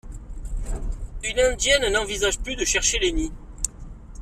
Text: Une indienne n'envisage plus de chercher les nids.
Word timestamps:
Une 1.23 1.39
indienne 1.39 1.93
n'envisage 1.93 2.39
plus 2.39 2.55
de 2.55 2.65
chercher 2.65 2.97
les 2.97 3.11
nids. 3.11 3.31